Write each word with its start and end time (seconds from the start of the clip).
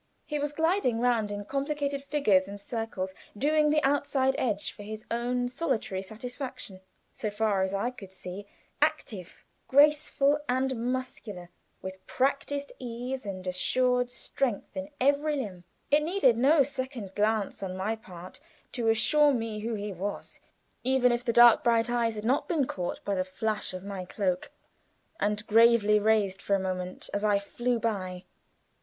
He 0.25 0.39
was 0.39 0.51
gliding 0.51 0.99
round 0.99 1.29
in 1.31 1.45
complicated 1.45 2.03
figures 2.03 2.47
and 2.47 2.59
circles, 2.59 3.13
doing 3.37 3.69
the 3.69 3.83
outside 3.83 4.33
edge 4.39 4.71
for 4.71 4.81
his 4.81 5.05
own 5.11 5.47
solitary 5.47 6.01
gratification, 6.01 6.81
so 7.13 7.29
far 7.29 7.61
as 7.61 7.71
I 7.71 7.91
could 7.91 8.11
see; 8.11 8.47
active, 8.81 9.45
graceful, 9.67 10.39
and 10.49 10.91
muscular, 10.91 11.51
with 11.83 12.03
practiced 12.07 12.71
ease 12.79 13.27
and 13.27 13.45
assured 13.45 14.09
strength 14.09 14.75
in 14.75 14.89
every 14.99 15.35
limb. 15.35 15.65
It 15.91 16.01
needed 16.01 16.35
no 16.35 16.63
second 16.63 17.13
glance 17.13 17.61
on 17.61 17.77
my 17.77 17.95
part 17.95 18.39
to 18.71 18.89
assure 18.89 19.31
me 19.35 19.59
who 19.59 19.75
he 19.75 19.93
was 19.93 20.39
even 20.83 21.11
if 21.11 21.23
the 21.23 21.31
dark 21.31 21.63
bright 21.63 21.91
eyes 21.91 22.15
had 22.15 22.25
not 22.25 22.47
been 22.47 22.65
caught 22.65 23.05
by 23.05 23.13
the 23.13 23.23
flash 23.23 23.71
of 23.71 23.83
my 23.85 24.05
cloak, 24.05 24.49
and 25.19 25.45
gravely 25.45 25.99
raised 25.99 26.41
for 26.41 26.55
a 26.55 26.59
moment 26.59 27.07
as 27.13 27.23
I 27.23 27.37
flew 27.37 27.77
by. 27.77 28.23